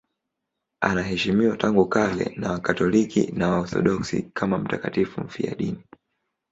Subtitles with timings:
[0.81, 5.83] Anaheshimiwa tangu kale na Wakatoliki na Waorthodoksi kama mtakatifu mfiadini.